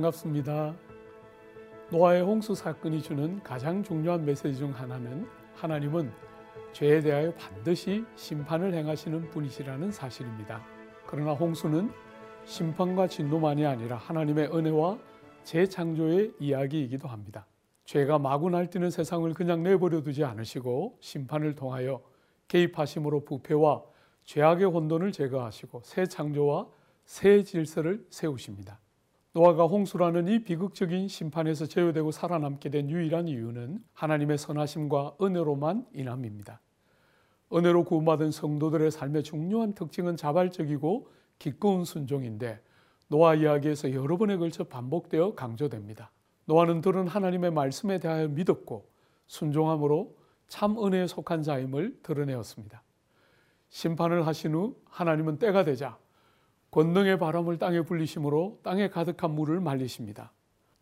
[0.00, 0.74] 반갑습니다.
[1.90, 6.10] 노아의 홍수 사건이 주는 가장 중요한 메시지 중 하나는 하나님은
[6.72, 10.64] 죄에 대하여 반드시 심판을 행하시는 분이시라는 사실입니다.
[11.06, 11.90] 그러나 홍수는
[12.44, 14.98] 심판과 진노만이 아니라 하나님의 은혜와
[15.44, 17.46] 재창조의 이야기이기도 합니다.
[17.84, 22.00] 죄가 마구 날뛰는 세상을 그냥 내버려 두지 않으시고 심판을 통하여
[22.48, 23.82] 개입하심으로 부패와
[24.24, 26.68] 죄악의 혼돈을 제거하시고 새 창조와
[27.04, 28.78] 새 질서를 세우십니다.
[29.32, 36.60] 노아가 홍수라는 이 비극적인 심판에서 제어되고 살아남게 된 유일한 이유는 하나님의 선하심과 은혜로만 인함입니다.
[37.52, 42.60] 은혜로 구원받은 성도들의 삶의 중요한 특징은 자발적이고 기꺼운 순종인데
[43.06, 46.10] 노아 이야기에서 여러 번에 걸쳐 반복되어 강조됩니다.
[46.46, 48.88] 노아는 들은 하나님의 말씀에 대하여 믿었고
[49.28, 50.16] 순종함으로
[50.48, 52.82] 참 은혜에 속한 자임을 드러내었습니다.
[53.68, 55.98] 심판을 하신 후 하나님은 때가 되자
[56.70, 60.32] 권능의 바람을 땅에 불리심으로 땅에 가득한 물을 말리십니다.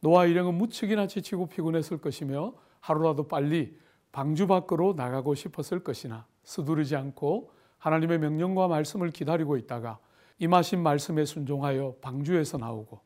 [0.00, 3.76] 노아 일행은 무척이나 지치고 피곤했을 것이며 하루라도 빨리
[4.12, 9.98] 방주 밖으로 나가고 싶었을 것이나 서두르지 않고 하나님의 명령과 말씀을 기다리고 있다가
[10.38, 13.00] 임하신 말씀에 순종하여 방주에서 나오고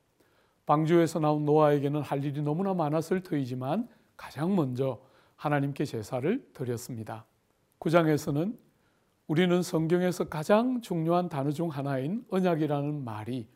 [0.67, 5.01] 방주에서 나온 노아에게는 할 일이 너무나 많았을 터이지만 가장 먼저
[5.37, 7.25] 하나님께 제사를 드렸습니다.
[7.81, 8.57] 9장에서는
[9.33, 13.49] 우리는 성경에서 가장 중요한 단어 중 하나인 언약이라는 말이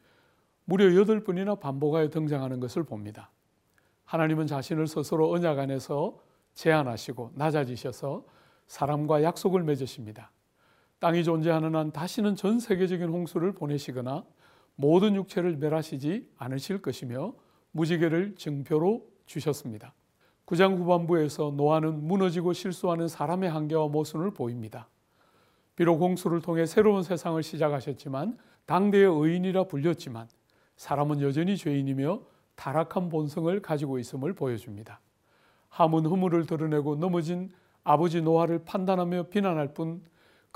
[0.64, 3.30] 무려 여덟 번이나 반복하여 등장하는 것을 봅니다.
[4.06, 6.18] 하나님은 자신을 스스로 언약 안에서
[6.54, 8.24] 제한하시고 낮아지셔서
[8.66, 10.30] 사람과 약속을 맺으십니다.
[10.98, 14.24] 땅이 존재하는 한 다시는 전 세계적인 홍수를 보내시거나
[14.76, 17.34] 모든 육체를 멸하시지 않으실 것이며
[17.72, 19.92] 무지개를 증표로 주셨습니다.
[20.46, 24.88] 9장 후반부에서 노아는 무너지고 실수하는 사람의 한계와 모순을 보입니다.
[25.76, 30.28] 비록 홍수를 통해 새로운 세상을 시작하셨지만 당대의 의인이라 불렸지만
[30.76, 32.22] 사람은 여전히 죄인이며
[32.56, 35.00] 타락한 본성을 가지고 있음을 보여줍니다.
[35.68, 37.50] 함은 허물을 드러내고 넘어진
[37.84, 40.02] 아버지 노아를 판단하며 비난할 뿐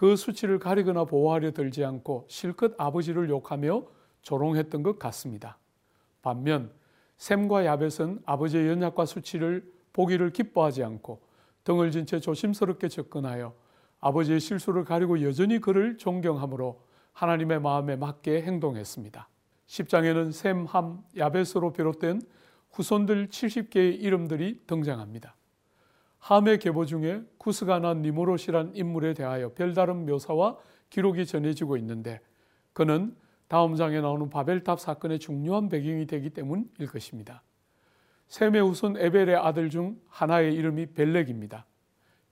[0.01, 3.85] 그 수치를 가리거나 보호하려 들지 않고 실컷 아버지를 욕하며
[4.23, 5.59] 조롱했던 것 같습니다.
[6.23, 6.73] 반면
[7.19, 11.21] 샘과 야벳은 아버지의 연약과 수치를 보기를 기뻐하지 않고
[11.65, 13.53] 등을 진 채 조심스럽게 접근하여
[14.01, 16.81] 아버지의 실수를 가리고 여전히 그를 존경함으로
[17.13, 19.29] 하나님의 마음에 맞게 행동했습니다.
[19.67, 22.23] 10장에는 셈, 함, 야벳으로 비롯된
[22.71, 25.37] 후손들 70개의 이름들이 등장합니다.
[26.19, 30.57] 함의 계보 중에 쿠스가나 니모롯이란 인물에 대하여 별다른 묘사와
[30.91, 32.21] 기록이 전해지고 있는데
[32.73, 33.17] 그는
[33.49, 37.43] 다음 장에 나오는 바벨탑 사건의 중요한 배경이 되기 때문일 것입니다.
[38.29, 41.67] 셈의 후손 에벨의 아들 중 하나의 이름이 벨렉입니다.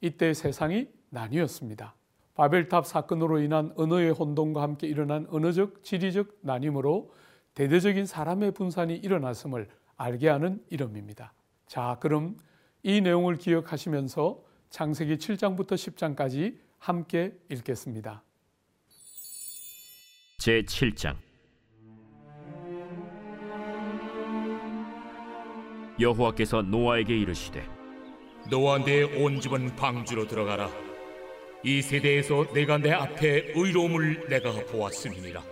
[0.00, 1.94] 이때 세상이 나뉘었습니다.
[2.34, 7.12] 바벨탑 사건으로 인한 언어의 혼돈과 함께 일어난 언어적, 지리적 나님으로
[7.54, 11.32] 대대적인 사람의 분산이 일어났음을 알게 하는 이름입니다.
[11.66, 12.36] 자, 그럼
[12.84, 18.22] 이 내용을 기억하시면서 창세기 7장부터 10장까지 함께 읽겠습니다.
[20.38, 21.16] 제 7장
[25.98, 27.66] 여호와께서 노아에게 이르시되
[28.48, 30.87] 너와 내온 집은 방주로 들어가라.
[31.64, 35.42] 이 세대에서 내가 내 앞에 의로움을 내가 보았음이니라.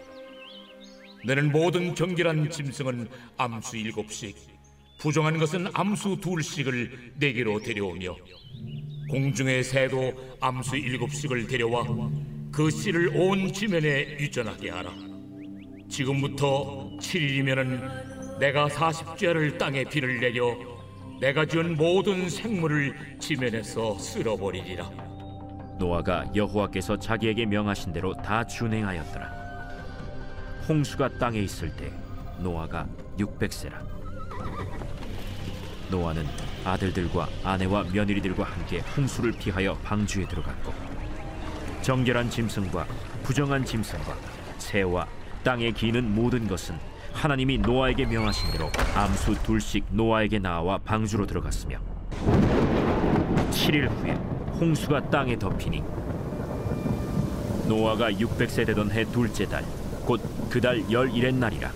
[1.25, 4.37] 너는 모든 정결한 짐승은 암수 일곱씩,
[4.99, 8.17] 부정한 것은 암수 둘씩을 내게로 데려오며,
[9.11, 11.85] 공중의 새도 암수 일곱씩을 데려와
[12.53, 14.95] 그 씨를 온 지면에 유전하게 하라.
[15.89, 20.57] 지금부터 7일이면은 내가 40죄를 땅에 비를 내려
[21.21, 25.06] 내가 지은 모든 생물을 지면에서 쓸어버리리라.
[25.79, 29.27] 노아가 여호와께서 자기에게 명하신 대로 다 준행하였더라.
[30.69, 31.93] 홍수가 땅에 있을 때
[32.39, 32.87] 노아가
[33.19, 33.73] 600세라.
[35.91, 36.27] 노아는
[36.65, 40.73] 아들들과 아내와 며느리들과 함께 홍수를 피하여 방주에 들어갔고
[41.83, 42.87] 정결한 짐승과
[43.23, 44.17] 부정한 짐승과
[44.59, 45.07] 새와
[45.45, 46.77] 땅에 기는 모든 것은
[47.13, 51.79] 하나님이 노아에게 명하신 대로 암수 둘씩 노아에게 나와 방주로 들어갔으며
[53.51, 55.83] 7일 후에 홍수가 땅에 덮이니.
[57.69, 59.65] 노아가 600세 되던 해 둘째 달
[60.09, 61.73] 곧 그 달 열일의 날이라.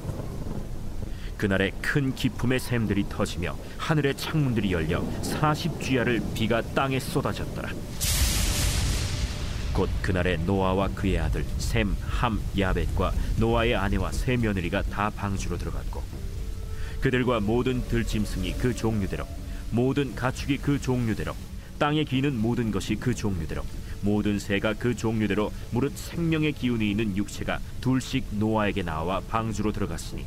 [1.37, 7.71] 그날에 큰 기품의 샘들이 터지며 하늘의 창문들이 열려 40주야를 비가 땅에 쏟아졌더라.
[9.73, 16.03] 곧 그날에 노아와 그의 아들 셈, 함, 야벳과 노아의 아내와 세 며느리가 다 방주로 들어갔고
[17.01, 19.27] 그들과 모든 들짐승이 그 종류대로
[19.71, 21.35] 모든 가축이 그 종류대로
[21.81, 23.63] 땅에 기는 모든 것이 그 종류대로
[24.03, 30.27] 모든 새가 그 종류대로 무릇 생명의 기운이 있는 육체가 둘씩 노아에게 나와 방주로 들어갔으니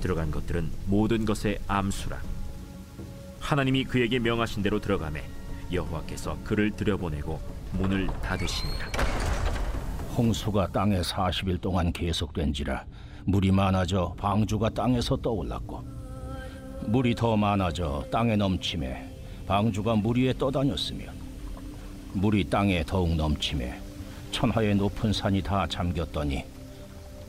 [0.00, 2.20] 들어간 것들은 모든 것의 암수라.
[3.38, 5.22] 하나님이 그에게 명하신 대로 들어가매
[5.72, 7.40] 여호와께서 그를 들여보내고
[7.74, 8.90] 문을 닫으시니라.
[10.16, 12.84] 홍수가 땅에 40일 동안 계속된지라
[13.24, 15.86] 물이 많아져 방주가 땅에서 떠올랐고
[16.86, 19.15] 물이 더 많아져 땅에 넘침에
[19.46, 21.04] 방주가 물 위에 떠다녔으며
[22.14, 23.78] 물이 땅에 더욱 넘침에
[24.32, 26.44] 천하의 높은 산이 다 잠겼더니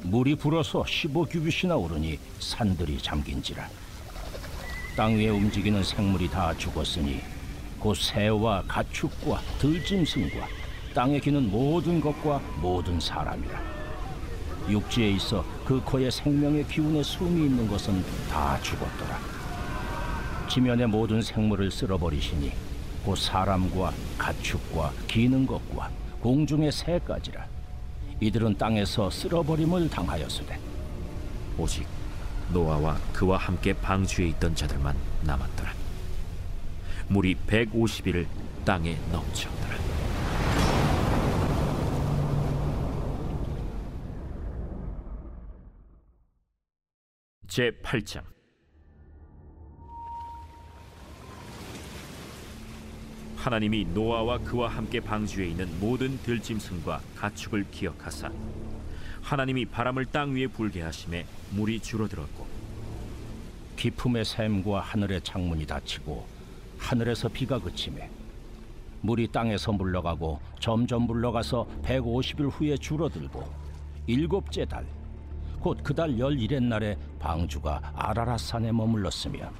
[0.01, 3.69] 물이 불어서 15규빗이나 오르니 산들이 잠긴지라.
[4.95, 7.19] 땅 위에 움직이는 생물이 다 죽었으니
[7.79, 10.47] 곧 새와 가축과 들짐승과
[10.95, 13.61] 땅에 기는 모든 것과 모든 사람이라.
[14.69, 19.36] 육지에 있어 그 코에 생명의 기운의 숨이 있는 것은 다 죽었더라
[20.47, 22.51] 지면의 모든 생물을 쓸어버리시니
[23.03, 25.89] 곧 사람과 가축과 기는 것과
[26.21, 27.45] 공중의 새까지라.
[28.19, 30.59] 이들은 땅에서 쓸어버림을 당하였으되
[31.57, 31.85] 오직
[32.51, 35.73] 노아와 그와 함께 방주에 있던 자들만 남았더라.
[37.09, 38.25] 물이 150일을
[38.65, 39.77] 땅에 넘쳤더라.
[47.47, 48.36] 제 8장
[53.37, 58.31] 하나님이 노아와 그와 함께 방주에 있는 모든 들짐승과 가축을 기억하사
[59.21, 62.47] 하나님이 바람을 땅 위에 불게 하심에 물이 줄어들었고
[63.77, 66.25] 기품의 샘과 하늘의 창문이 닫히고
[66.77, 68.09] 하늘에서 비가 그치매
[69.01, 73.47] 물이 땅에서 물러가고 점점 물러가서 150일 후에 줄어들고
[74.07, 74.85] 일곱째 달
[75.65, 79.51] 곧 그 달 열일의 날에 방주가 아라라산에 머물렀으며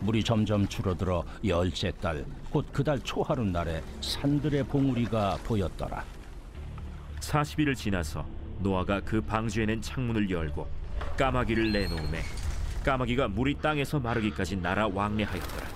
[0.00, 6.02] 물이 점점 줄어들어 열째 달 곧 그달 초하루 날에 산들의 봉우리가 보였더라.
[7.20, 8.24] 40일을 지나서
[8.60, 10.66] 노아가 그 방주에는 창문을 열고
[11.16, 12.22] 까마귀를 내놓음에
[12.84, 15.68] 까마귀가 물이 땅에서 마르기까지 날아 왕래하였더라.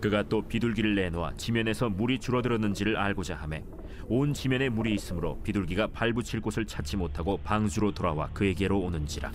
[0.00, 3.64] 그가 또 비둘기를 내놓아 지면에서 물이 줄어들었는지를 알고자 하매
[4.06, 9.32] 온 지면에 물이 있으므로 비둘기가 발붙일 곳을 찾지 못하고 방주로 돌아와 그에게로 오는지라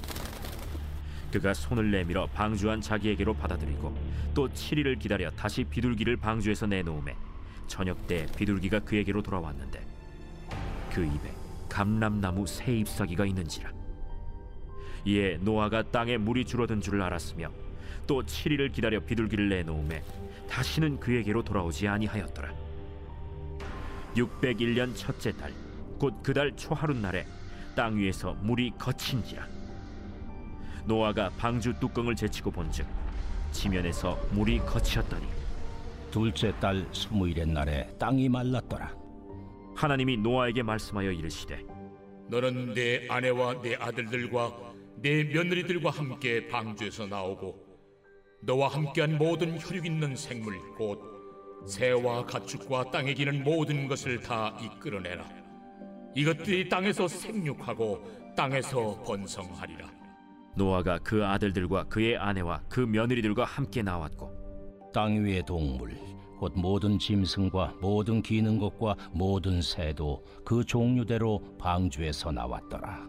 [1.31, 3.95] 그가 손을 내밀어 방주한 자기에게로 받아들이고
[4.33, 7.15] 또 7일을 기다려 다시 비둘기를 방주에서 내놓음에
[7.67, 9.85] 저녁 때 비둘기가 그에게로 돌아왔는데
[10.91, 11.31] 그 입에
[11.69, 13.71] 감람나무 새 잎사귀가 있는지라.
[15.05, 17.51] 이에 노아가 땅에 물이 줄어든 줄을 알았으며
[18.07, 20.03] 또 7일을 기다려 비둘기를 내놓음에
[20.49, 22.51] 다시는 그에게로 돌아오지 아니하였더라.
[24.15, 25.53] 601년 첫째 달
[26.01, 27.27] 곧 그 달 초하룻 날에
[27.75, 29.45] 땅 위에서 물이 거친지라
[30.89, 32.87] 노아가 방주 뚜껑을 제치고 본즉
[33.51, 35.27] 지면에서 물이 거치었더니
[36.09, 38.97] 둘째 달 스무일의 날에 땅이 말랐더라.
[39.75, 41.63] 하나님이 노아에게 말씀하여 이르시되
[42.27, 44.51] 너는 내 아내와 내 아들들과
[44.95, 47.55] 내 며느리들과 함께 방주에서 나오고
[48.41, 50.99] 너와 함께한 모든 혈육 있는 생물 곧
[51.67, 55.23] 새와 가축과 땅에 기는 모든 것을 다 이끌어내라.
[56.15, 59.98] 이것들이 땅에서 생육하고 땅에서 번성하리라
[60.59, 65.97] 노아가 그 아들들과 그의 아내와 그 며느리들과 함께 나왔고 땅 위의 동물
[66.37, 73.07] 곧 모든 짐승과 모든 기는 것과 모든 새도 그 종류대로 방주에서 나왔더라.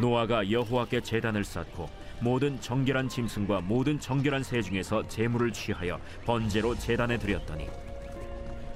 [0.00, 1.88] 노아가 여호와께 제단을 쌓고
[2.20, 7.68] 모든 정결한 짐승과 모든 정결한 새 중에서 제물을 취하여 번제로 제단에 드렸더니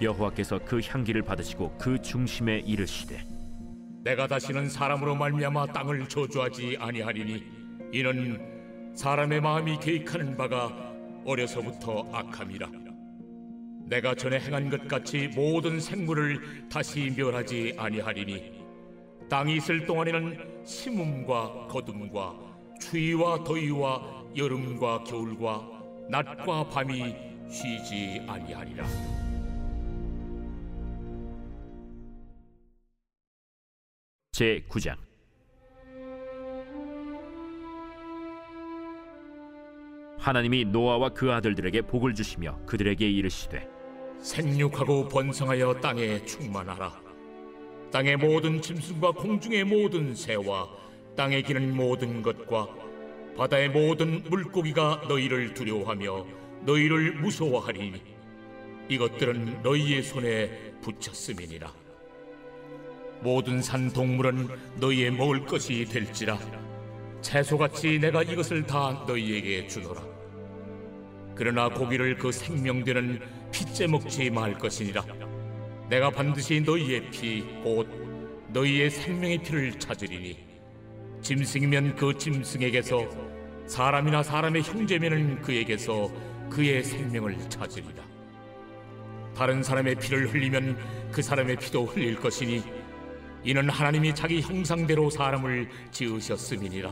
[0.03, 3.25] 여호와께서 그 향기를 받으시고 그 중심에 이르시되
[4.03, 7.58] 내가 다시는 사람으로 말미암아 땅을 저주하지 아니하리니
[7.93, 10.93] 이는 사람의 마음이 계획하는 바가
[11.25, 12.71] 어려서부터 악함이라.
[13.87, 18.59] 내가 전에 행한 것 같이 모든 생물을 다시 멸하지 아니하리니
[19.31, 22.35] 땅이 있을 동안에는 심음과 거둠과
[22.81, 25.69] 추위와 더위와 여름과 겨울과
[26.11, 27.15] 낮과 밤이
[27.49, 28.87] 쉬지 아니하리라.
[34.33, 35.08] 제 9장
[40.29, 43.67] 하나님이 노아와 그 아들들에게 복을 주시며 그들에게 이르시되
[44.21, 47.01] 생육하고 번성하여 땅에 충만하라.
[47.91, 50.69] 땅의 모든 짐승과 공중의 모든 새와
[51.17, 52.69] 땅에 기는 모든 것과
[53.39, 56.27] 바다의 모든 물고기가 너희를 두려워하며
[56.67, 58.03] 너희를 무서워하리니
[58.91, 61.73] 이것들은 너희의 손에 붙였음이니라.
[63.23, 66.39] 모든 산 동물은 너희의 먹을 것이 될지라
[67.23, 70.18] 채소같이 내가 이것을 다 너희에게 주노라.
[71.39, 73.21] 그러나 고기를 그 생명되는
[73.53, 75.05] 피째 먹지 말 것이니라.
[75.89, 77.89] 내가 반드시 너희의 피, 곧
[78.49, 80.37] 너희의 생명의 피를 찾으리니
[81.23, 83.09] 짐승이면 그 짐승에게서
[83.67, 86.11] 사람이나 사람의 형제면은 그에게서
[86.51, 88.03] 그의 생명을 찾으리라.
[89.37, 90.77] 다른 사람의 피를 흘리면
[91.13, 92.65] 그 사람의 피도 흘릴 것이니
[93.45, 96.91] 이는 하나님이 자기 형상대로 사람을 지으셨음이니라.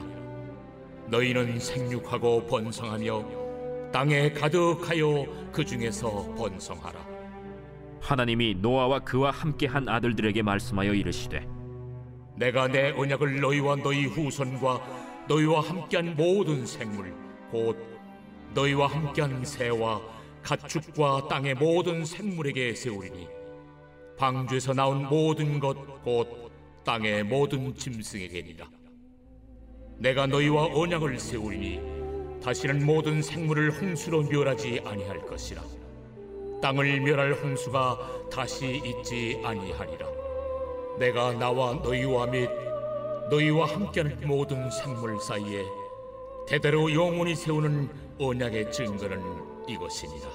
[1.08, 3.45] 너희는 생육하고 번성하며
[3.96, 7.00] 땅에 가득하여 그 중에서 번성하라.
[8.02, 11.48] 하나님이 노아와 그와 함께한 아들들에게 말씀하여 이르시되
[12.34, 17.14] 내가 내 언약을 너희와 너희 후손과 너희와 함께한 모든 생물
[17.50, 17.78] 곧
[18.52, 20.02] 너희와 함께한 새와
[20.42, 23.26] 가축과 땅의 모든 생물에게 세우리니
[24.18, 25.74] 방주에서 나온 모든 것
[26.04, 26.52] 곧
[26.84, 28.68] 땅의 모든 짐승에게니라
[29.96, 31.95] 내가 너희와 언약을 세우리니
[32.46, 35.60] 다시는 모든 생물을 홍수로 멸하지 아니할 것이라
[36.62, 40.06] 땅을 멸할 홍수가 다시 있지 아니하리라
[40.96, 42.48] 내가 나와 너희와 및
[43.30, 45.64] 너희와 함께하는 모든 생물 사이에
[46.46, 47.88] 대대로 영원히 세우는
[48.20, 49.20] 언약의 증거는
[49.68, 50.28] 이것이니라.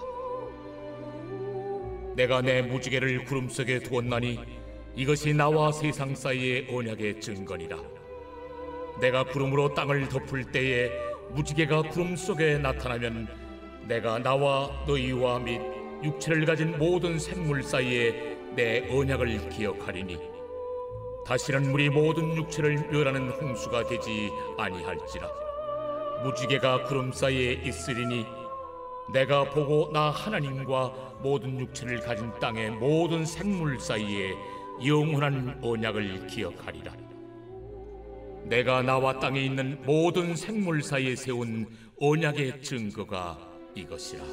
[2.15, 4.37] 내가 내 무지개를 구름 속에 두었나니
[4.93, 7.77] 이것이 나와 세상 사이의 언약의 증거니라.
[8.99, 13.27] 내가 구름으로 땅을 덮을 때에 무지개가 구름 속에 나타나면
[13.87, 15.61] 내가 나와 너희와 및
[16.03, 20.19] 육체를 가진 모든 생물 사이에 내 언약을 기억하리니
[21.25, 25.27] 다시는 우리 모든 육체를 멸하는 홍수가 되지 아니할지라.
[26.23, 28.25] 무지개가 구름 사이에 있으리니
[29.13, 34.35] 내가 보고 나 하나님과 모든 육체를 가진 땅의 모든 생물 사이에
[34.85, 36.93] 영원한 언약을 기억하리라
[38.51, 41.65] 내가 나와 땅에 있는 모든 생물 사이에 세운
[42.01, 43.37] 언약의 증거가
[43.75, 44.25] 이것이라.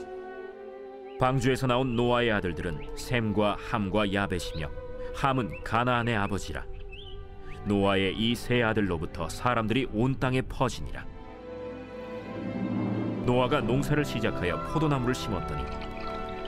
[1.21, 4.69] 방주에서 나온 노아의 아들들은 셈과 함과 야벳이며
[5.15, 6.67] 함은 가나안의 아버지라.
[7.65, 11.07] 노아의 이 세 아들로부터 사람들이 온 땅에 퍼지니라.
[13.25, 15.63] 노아가 농사를 시작하여 포도나무를 심었더니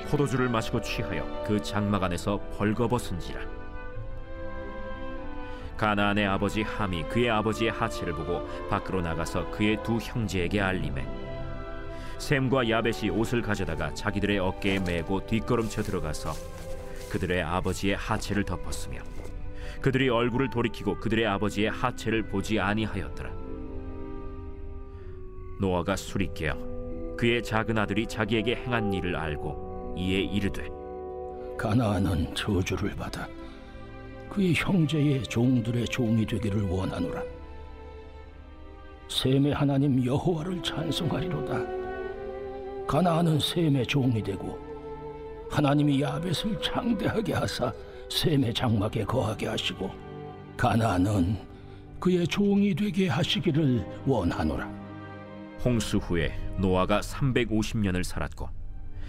[0.08, 3.59] 포도주를 마시고 취하여 그 장막 안에서 벌거벗은지라
[5.80, 11.06] 가나안의 아버지 함이 그의 아버지의 하체를 보고 밖으로 나가서 그의 두 형제에게 알림해
[12.18, 16.34] 셈과 야벳이 옷을 가져다가 자기들의 어깨에 메고 뒷걸음쳐 들어가서
[17.08, 19.00] 그들의 아버지의 하체를 덮었으며
[19.80, 23.30] 그들이 얼굴을 돌이키고 그들의 아버지의 하체를 보지 아니하였더라.
[25.58, 30.68] 노아가 술이 깨어 그의 작은 아들이 자기에게 행한 일을 알고 이에 이르되
[31.56, 33.26] 가나안은 저주를 받아
[34.30, 37.22] 그의 형제의 종들의 종이 되기를 원하노라.
[39.08, 41.80] 셈의 하나님 여호와를 찬송하리로다.
[42.86, 44.58] 가나안은 셈의 종이 되고
[45.50, 47.72] 하나님이 야벳을 창대하게 하사
[48.08, 49.90] 셈의 장막에 거하게 하시고
[50.56, 51.36] 가나안은
[51.98, 54.70] 그의 종이 되게 하시기를 원하노라.
[55.64, 58.48] 홍수 후에 노아가 350년을 살았고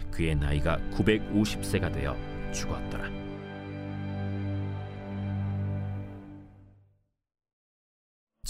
[0.09, 2.15] 그의 나이가 950세가 되어
[2.51, 3.30] 죽었더라.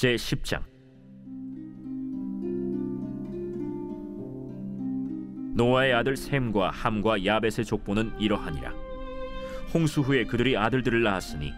[0.02, 0.64] 제 10장.
[5.54, 8.74] 노아의 아들 셈과 함과 야벳의 족보는 이러하니라.
[9.72, 11.54] 홍수 후에 그들이 아들들을 낳았으니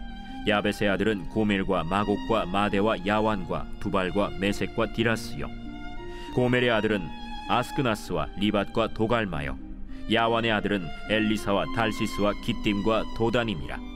[0.46, 5.48] 야벳의 아들은 고멜과 마곡과 마대와 야완과 두발과 메색과 디라스요.
[6.34, 7.00] 고멜의 아들은
[7.48, 9.58] 아스크나스와 리밧과 도갈마요.
[10.12, 13.93] 야완의 아들은 엘리사와 달시스와 기띔과 도단임이라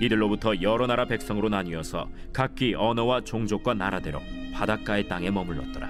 [0.00, 4.20] 이들로부터 여러 나라 백성으로 나뉘어서 각기 언어와 종족과 나라대로
[4.52, 5.88] 바닷가의 땅에 머물렀더라.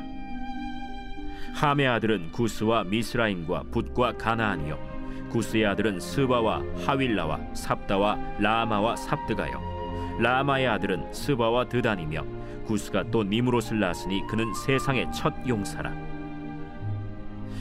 [1.54, 4.92] 함의 아들은 구스와 미스라임과 붓과 가나안이요.
[5.30, 10.18] 구스의 아들은 스바와 하윌라와 삽다와 라마와 삽드가요.
[10.18, 12.24] 라마의 아들은 스바와 드단이며
[12.64, 15.92] 구스가 또 니무롯을 낳았으니 그는 세상의 첫 용사라.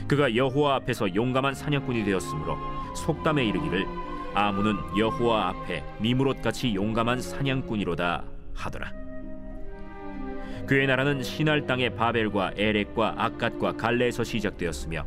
[0.07, 2.57] 그가 여호와 앞에서 용감한 사냥꾼이 되었으므로
[2.95, 3.87] 속담에 이르기를
[4.33, 8.23] 아무는 여호와 앞에 니무롯같이 용감한 사냥꾼이로다
[8.53, 8.91] 하더라.
[10.65, 15.05] 그의 나라는 신할 땅의 바벨과 에렉과 아갓과 갈레에서 시작되었으며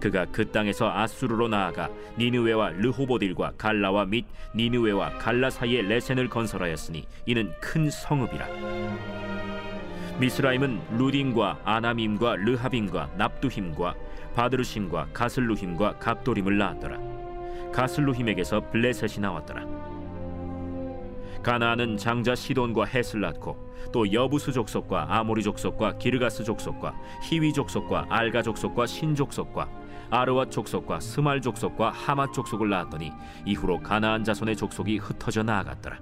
[0.00, 7.52] 그가 그 땅에서 아수르로 나아가 니느웨와 르호보딜과 갈라와 및 니느웨와 갈라 사이에 레센을 건설하였으니 이는
[7.60, 8.46] 큰 성읍이라.
[10.18, 13.94] 미스라임은 루딘과 아나밈과 르하빔과 납두힘과
[14.34, 17.15] 바드르심과 가슬루힘과 갑도림을 낳았더라
[17.72, 19.64] 가슬루힘에게서 블레셋이 나왔더라
[21.42, 23.56] 가나안은 장자 시돈과 헷을 낳고
[23.92, 29.68] 또 여부스 족속과 아모리 족속과 기르가스 족속과 히위 족속과 알가 족속과 신 족속과
[30.10, 33.12] 아르와 족속과 스말 족속과 하마 족속을 낳았더니
[33.44, 35.98] 이후로 가나안 자손의 족속이 흩어져 나아갔더라.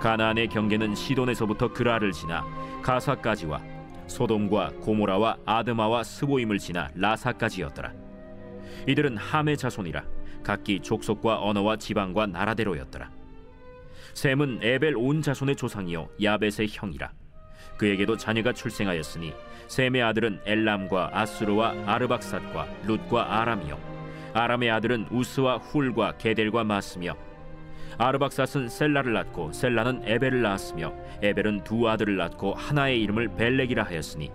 [0.00, 2.44] 가나안의 경계는 시돈에서부터 그라를 지나
[2.82, 3.60] 가사까지와
[4.06, 8.07] 소돔과 고모라와 아드마와 스보임을 지나 라사까지였더라.
[8.86, 10.04] 이들은 함의 자손이라
[10.42, 13.10] 각기 족속과 언어와 지방과 나라대로였더라.
[14.14, 17.12] 셈은 에벨 온 자손의 조상이요 야벳의 형이라.
[17.76, 19.32] 그에게도 자녀가 출생하였으니
[19.68, 23.78] 셈의 아들은 엘람과 아수르와 아르박삿과 룻과 아람이요
[24.34, 27.16] 아람의 아들은 우스와 훌과 게델과 마스며
[27.98, 34.30] 아르박삿은 셀라를 낳고 셀라는 에벨을 낳았으며 에벨은 두 아들을 낳고 하나의 이름을 벨렉이라 하였으니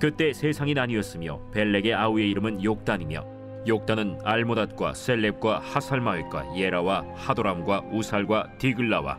[0.00, 9.18] 그때 세상이 나뉘었으며 벨렉의 아우의 이름은 욕단이며 욕단은 알모닷과 셀렙과 하살마엘과 예라와 하도람과 우살과 디글라와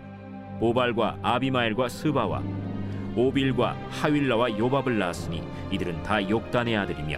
[0.61, 2.43] 오발과 아비마엘과 스바와
[3.15, 7.17] 오빌과 하윌라와 요밥을 낳았으니 이들은 다 욕단의 아들이며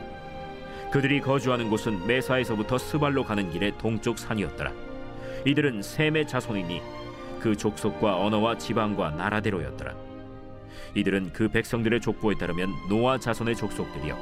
[0.92, 4.72] 그들이 거주하는 곳은 메사에서부터 스발로 가는 길의 동쪽 산이었더라.
[5.46, 6.82] 이들은 셈의 자손이니
[7.40, 9.96] 그 족속과 언어와 지방과 나라대로였더라.
[10.96, 14.16] 이들은 그 백성들의 족보에 따르면 노아 자손의 족속들이요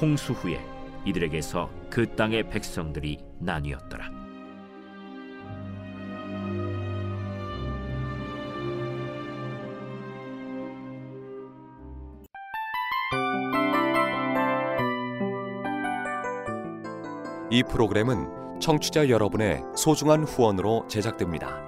[0.00, 0.60] 홍수 후에
[1.08, 4.10] 이들에게서 그 땅의 백성들이 나뉘었더라.
[17.50, 21.67] 이 프로그램은 청취자 여러분의 소중한 후원으로 제작됩니다.